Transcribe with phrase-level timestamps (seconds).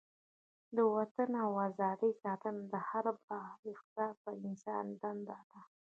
[0.75, 3.39] د وطن او ازادۍ ساتنه د هر با
[3.71, 5.59] احساسه انسان دنده ده.